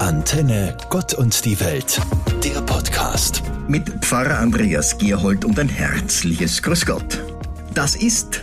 Antenne 0.00 0.76
Gott 0.90 1.14
und 1.14 1.44
die 1.44 1.58
Welt, 1.58 2.00
der 2.44 2.60
Podcast. 2.60 3.42
Mit 3.66 3.88
Pfarrer 4.04 4.38
Andreas 4.38 4.98
Gerhold 4.98 5.44
und 5.44 5.58
ein 5.58 5.70
herzliches 5.70 6.62
Grüß 6.62 6.84
Gott. 6.84 7.18
Das 7.72 7.96
ist, 7.96 8.42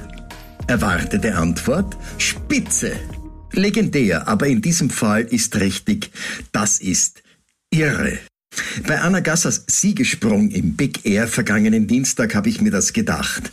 erwartete 0.67 1.35
Antwort, 1.35 1.95
Spitze. 2.17 2.93
Legendär, 3.51 4.27
aber 4.27 4.47
in 4.47 4.61
diesem 4.61 4.89
Fall 4.89 5.21
ist 5.21 5.55
richtig, 5.59 6.11
das 6.51 6.79
ist 6.79 7.21
irre. 7.69 8.17
Bei 8.87 8.99
Anna 8.99 9.19
Gassers 9.19 9.63
Siegesprung 9.67 10.49
im 10.49 10.75
Big 10.75 11.05
Air 11.05 11.27
vergangenen 11.27 11.87
Dienstag 11.87 12.33
habe 12.33 12.49
ich 12.49 12.61
mir 12.61 12.71
das 12.71 12.93
gedacht. 12.93 13.51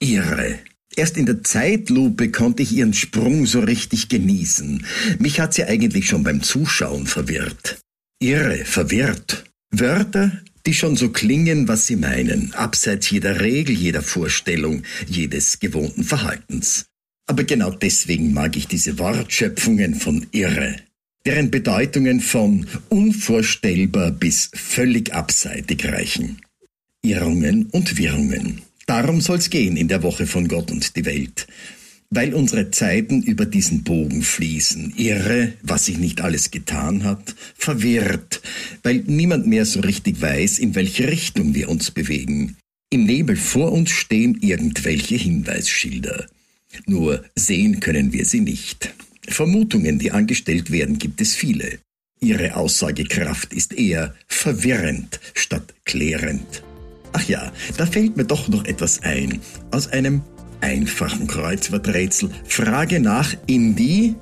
Irre. 0.00 0.58
Erst 0.96 1.18
in 1.18 1.26
der 1.26 1.44
Zeitlupe 1.44 2.30
konnte 2.30 2.62
ich 2.62 2.72
ihren 2.72 2.94
Sprung 2.94 3.44
so 3.44 3.60
richtig 3.60 4.08
genießen. 4.08 4.86
Mich 5.18 5.40
hat 5.40 5.52
sie 5.52 5.64
eigentlich 5.64 6.08
schon 6.08 6.24
beim 6.24 6.42
Zuschauen 6.42 7.06
verwirrt. 7.06 7.78
Irre, 8.18 8.64
verwirrt. 8.64 9.44
Wörter, 9.70 10.40
die 10.64 10.72
schon 10.72 10.96
so 10.96 11.10
klingen, 11.10 11.68
was 11.68 11.86
sie 11.86 11.96
meinen, 11.96 12.54
abseits 12.54 13.10
jeder 13.10 13.40
Regel, 13.40 13.76
jeder 13.76 14.00
Vorstellung, 14.00 14.84
jedes 15.06 15.60
gewohnten 15.60 16.02
Verhaltens. 16.02 16.86
Aber 17.26 17.44
genau 17.44 17.70
deswegen 17.70 18.32
mag 18.32 18.56
ich 18.56 18.66
diese 18.66 18.98
Wortschöpfungen 18.98 19.96
von 19.96 20.26
irre, 20.32 20.76
deren 21.26 21.50
Bedeutungen 21.50 22.20
von 22.20 22.66
unvorstellbar 22.88 24.12
bis 24.12 24.50
völlig 24.54 25.12
abseitig 25.12 25.84
reichen. 25.84 26.40
Irrungen 27.02 27.66
und 27.66 27.98
Wirrungen. 27.98 28.62
Darum 28.86 29.20
soll's 29.20 29.50
gehen 29.50 29.76
in 29.76 29.88
der 29.88 30.02
Woche 30.02 30.26
von 30.26 30.46
Gott 30.46 30.70
und 30.70 30.96
die 30.96 31.04
Welt. 31.04 31.46
Weil 32.08 32.34
unsere 32.34 32.70
Zeiten 32.70 33.20
über 33.22 33.44
diesen 33.44 33.82
Bogen 33.82 34.22
fließen, 34.22 34.94
irre, 34.96 35.54
was 35.62 35.86
sich 35.86 35.98
nicht 35.98 36.20
alles 36.20 36.52
getan 36.52 37.02
hat, 37.02 37.34
verwirrt, 37.56 38.40
weil 38.84 39.02
niemand 39.06 39.48
mehr 39.48 39.66
so 39.66 39.80
richtig 39.80 40.22
weiß, 40.22 40.60
in 40.60 40.76
welche 40.76 41.08
Richtung 41.08 41.54
wir 41.54 41.68
uns 41.68 41.90
bewegen. 41.90 42.56
Im 42.90 43.04
Nebel 43.04 43.34
vor 43.34 43.72
uns 43.72 43.90
stehen 43.90 44.38
irgendwelche 44.40 45.16
Hinweisschilder. 45.16 46.26
Nur 46.86 47.24
sehen 47.34 47.80
können 47.80 48.12
wir 48.12 48.24
sie 48.24 48.40
nicht. 48.40 48.94
Vermutungen, 49.26 49.98
die 49.98 50.12
angestellt 50.12 50.70
werden, 50.70 50.98
gibt 50.98 51.20
es 51.20 51.34
viele. 51.34 51.80
Ihre 52.20 52.54
Aussagekraft 52.54 53.52
ist 53.52 53.74
eher 53.74 54.14
verwirrend 54.28 55.18
statt 55.34 55.74
klärend. 55.84 56.62
Ach 57.16 57.24
ja, 57.28 57.50
da 57.78 57.86
fällt 57.86 58.18
mir 58.18 58.26
doch 58.26 58.46
noch 58.48 58.66
etwas 58.66 59.02
ein. 59.02 59.40
Aus 59.70 59.88
einem 59.88 60.20
einfachen 60.60 61.26
Kreuzworträtsel. 61.26 62.28
Frage 62.44 63.00
nach 63.00 63.34
in 63.46 63.74
die 63.74 64.16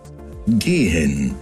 gehen. 0.46 1.34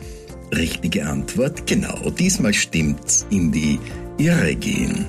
Richtige 0.50 1.04
Antwort, 1.04 1.66
genau, 1.66 2.08
diesmal 2.08 2.54
stimmt's, 2.54 3.26
in 3.28 3.52
die 3.52 3.78
Irre 4.16 4.54
gehen. 4.54 5.04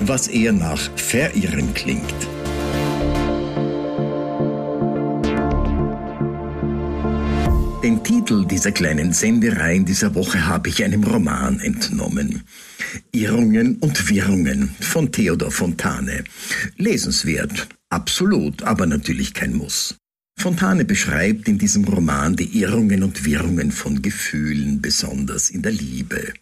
Was 0.00 0.28
eher 0.28 0.52
nach 0.52 0.90
verirren 0.94 1.74
klingt. 1.74 2.14
Den 7.90 8.04
Titel 8.04 8.46
dieser 8.46 8.70
kleinen 8.70 9.12
Senderei 9.12 9.74
in 9.74 9.84
dieser 9.84 10.14
Woche 10.14 10.46
habe 10.46 10.68
ich 10.68 10.84
einem 10.84 11.02
Roman 11.02 11.58
entnommen. 11.58 12.44
Irrungen 13.10 13.78
und 13.78 14.08
Wirrungen 14.08 14.72
von 14.78 15.10
Theodor 15.10 15.50
Fontane. 15.50 16.22
Lesenswert, 16.76 17.66
absolut, 17.88 18.62
aber 18.62 18.86
natürlich 18.86 19.34
kein 19.34 19.54
Muss. 19.54 19.96
Fontane 20.38 20.84
beschreibt 20.84 21.48
in 21.48 21.58
diesem 21.58 21.82
Roman 21.82 22.36
die 22.36 22.60
Irrungen 22.60 23.02
und 23.02 23.24
Wirrungen 23.24 23.72
von 23.72 24.00
Gefühlen, 24.00 24.80
besonders 24.80 25.50
in 25.50 25.62
der 25.62 25.72
Liebe. 25.72 26.32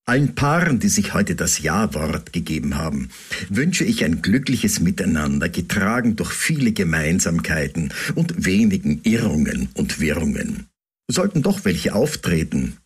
Allen 0.04 0.34
Paaren, 0.34 0.80
die 0.80 0.90
sich 0.90 1.14
heute 1.14 1.34
das 1.34 1.60
Ja-Wort 1.60 2.34
gegeben 2.34 2.74
haben, 2.74 3.08
wünsche 3.48 3.84
ich 3.84 4.04
ein 4.04 4.20
glückliches 4.20 4.80
Miteinander, 4.80 5.48
getragen 5.48 6.14
durch 6.16 6.32
viele 6.32 6.72
Gemeinsamkeiten 6.72 7.94
und 8.14 8.44
wenigen 8.44 9.00
Irrungen 9.02 9.70
und 9.72 9.98
Wirrungen. 9.98 10.66
Sollten 11.08 11.40
doch 11.40 11.64
welche 11.64 11.94
auftreten, 11.94 12.76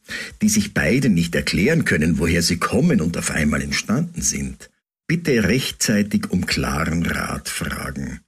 die 0.42 0.48
sich 0.48 0.74
beide 0.74 1.08
nicht 1.08 1.34
erklären 1.34 1.84
können, 1.84 2.20
woher 2.20 2.42
sie 2.42 2.58
kommen 2.58 3.00
und 3.00 3.18
auf 3.18 3.32
einmal 3.32 3.62
entstanden 3.62 4.22
sind, 4.22 4.70
Bitte 5.08 5.44
rechtzeitig 5.44 6.30
um 6.30 6.46
klaren 6.46 7.06
Rat 7.06 7.48
fragen. 7.48 8.20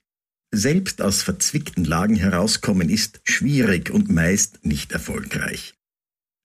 Selbst 0.54 1.02
aus 1.02 1.22
verzwickten 1.22 1.84
Lagen 1.84 2.14
herauskommen 2.14 2.88
ist 2.88 3.20
schwierig 3.24 3.90
und 3.90 4.08
meist 4.10 4.64
nicht 4.64 4.92
erfolgreich. 4.92 5.74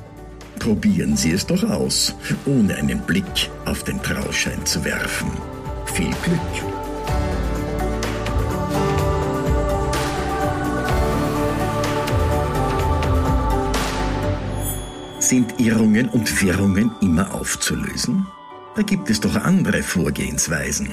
Probieren 0.58 1.16
Sie 1.16 1.32
es 1.32 1.46
doch 1.46 1.62
aus, 1.64 2.14
ohne 2.46 2.76
einen 2.76 3.00
Blick 3.00 3.50
auf 3.64 3.82
den 3.84 4.00
Trauschein 4.02 4.64
zu 4.64 4.84
werfen. 4.84 5.30
Viel 5.86 6.14
Glück! 6.22 6.40
Sind 15.18 15.58
Irrungen 15.58 16.08
und 16.10 16.42
Wirrungen 16.42 16.92
immer 17.00 17.34
aufzulösen? 17.34 18.26
Da 18.76 18.82
gibt 18.82 19.08
es 19.08 19.20
doch 19.20 19.34
andere 19.36 19.82
Vorgehensweisen. 19.82 20.92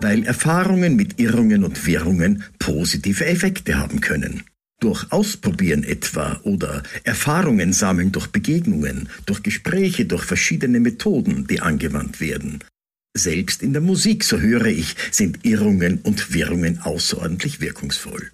Weil 0.00 0.24
Erfahrungen 0.24 0.96
mit 0.96 1.20
Irrungen 1.20 1.64
und 1.64 1.86
Wirrungen 1.86 2.44
positive 2.58 3.26
Effekte 3.26 3.78
haben 3.78 4.00
können. 4.00 4.42
Durch 4.80 5.12
Ausprobieren 5.12 5.84
etwa 5.84 6.40
oder 6.42 6.82
Erfahrungen 7.04 7.74
sammeln 7.74 8.12
durch 8.12 8.28
Begegnungen, 8.28 9.10
durch 9.26 9.42
Gespräche, 9.42 10.06
durch 10.06 10.24
verschiedene 10.24 10.80
Methoden, 10.80 11.46
die 11.46 11.60
angewandt 11.60 12.20
werden. 12.20 12.60
Selbst 13.14 13.62
in 13.62 13.72
der 13.72 13.82
Musik, 13.82 14.24
so 14.24 14.38
höre 14.40 14.66
ich, 14.66 14.94
sind 15.10 15.44
Irrungen 15.44 15.98
und 16.02 16.32
Wirrungen 16.32 16.78
außerordentlich 16.78 17.60
wirkungsvoll. 17.60 18.30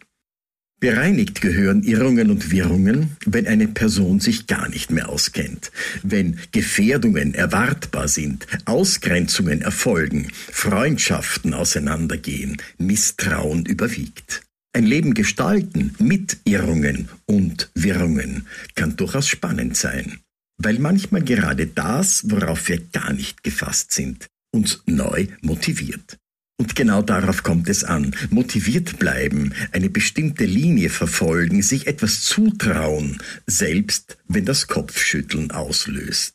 Bereinigt 0.79 1.41
gehören 1.41 1.83
Irrungen 1.83 2.31
und 2.31 2.51
Wirrungen, 2.51 3.17
wenn 3.25 3.47
eine 3.47 3.67
Person 3.67 4.21
sich 4.21 4.47
gar 4.47 4.69
nicht 4.69 4.91
mehr 4.91 5.09
auskennt, 5.09 5.73
wenn 6.03 6.39
Gefährdungen 6.53 7.33
erwartbar 7.33 8.09
sind, 8.09 8.47
Ausgrenzungen 8.67 9.63
erfolgen, 9.63 10.29
Freundschaften 10.33 11.55
auseinandergehen, 11.55 12.59
Misstrauen 12.77 13.65
überwiegt. 13.65 14.43
Ein 14.75 14.85
Leben 14.85 15.15
gestalten 15.15 15.95
mit 15.99 16.37
Irrungen 16.45 17.09
und 17.25 17.71
Wirrungen 17.75 18.47
kann 18.75 18.97
durchaus 18.97 19.29
spannend 19.29 19.79
sein, 19.79 20.19
weil 20.59 20.79
manchmal 20.79 21.23
gerade 21.23 21.69
das, 21.69 22.31
worauf 22.31 22.69
wir 22.69 22.81
gar 22.93 23.15
nicht 23.15 23.43
gefasst 23.43 23.93
sind, 23.93 24.27
uns 24.53 24.83
neu 24.85 25.29
motiviert. 25.41 26.19
Und 26.59 26.75
genau 26.75 27.03
darauf 27.03 27.43
kommt 27.43 27.69
es 27.69 27.85
an. 27.85 28.15
Motiviert 28.31 28.99
bleiben, 28.99 29.53
eine 29.73 29.91
bestimmte 29.91 30.47
Linie 30.47 30.89
verfolgen, 30.89 31.63
sich 31.63 31.87
etwas 31.87 32.23
zutrauen, 32.23 33.19
selbst 33.47 34.17
wenn 34.27 34.47
das 34.47 34.67
Kopfschütteln 34.67 35.51
auslöst. 35.51 36.35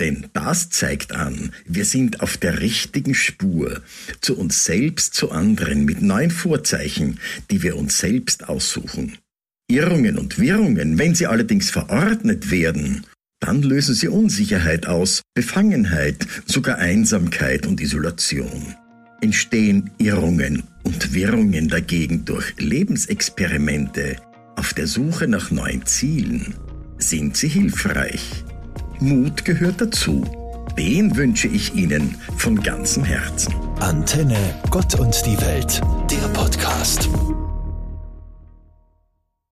Denn 0.00 0.28
das 0.32 0.70
zeigt 0.70 1.12
an, 1.12 1.52
wir 1.66 1.84
sind 1.84 2.20
auf 2.20 2.36
der 2.36 2.60
richtigen 2.60 3.16
Spur, 3.16 3.82
zu 4.20 4.38
uns 4.38 4.64
selbst, 4.64 5.14
zu 5.14 5.32
anderen, 5.32 5.84
mit 5.84 6.02
neuen 6.02 6.30
Vorzeichen, 6.30 7.18
die 7.50 7.62
wir 7.62 7.76
uns 7.76 7.98
selbst 7.98 8.48
aussuchen. 8.48 9.18
Irrungen 9.68 10.16
und 10.16 10.38
Wirrungen, 10.38 10.98
wenn 10.98 11.16
sie 11.16 11.26
allerdings 11.26 11.70
verordnet 11.70 12.52
werden, 12.52 13.06
dann 13.40 13.62
lösen 13.62 13.94
sie 13.94 14.08
Unsicherheit 14.08 14.86
aus, 14.86 15.22
Befangenheit, 15.34 16.26
sogar 16.46 16.78
Einsamkeit 16.78 17.66
und 17.66 17.80
Isolation. 17.80 18.76
Entstehen 19.20 19.90
Irrungen 19.98 20.62
und 20.84 21.12
Wirrungen 21.12 21.68
dagegen 21.68 22.24
durch 22.24 22.54
Lebensexperimente 22.58 24.16
auf 24.56 24.74
der 24.74 24.86
Suche 24.86 25.26
nach 25.26 25.50
neuen 25.50 25.84
Zielen, 25.86 26.54
sind 26.98 27.36
sie 27.36 27.48
hilfreich. 27.48 28.44
Mut 29.00 29.44
gehört 29.44 29.80
dazu. 29.80 30.24
Den 30.76 31.16
wünsche 31.16 31.48
ich 31.48 31.74
Ihnen 31.74 32.16
von 32.36 32.60
ganzem 32.62 33.04
Herzen. 33.04 33.52
Antenne, 33.80 34.54
Gott 34.70 34.94
und 34.98 35.14
die 35.26 35.40
Welt, 35.40 35.80
der 36.10 36.28
Podcast. 36.28 37.08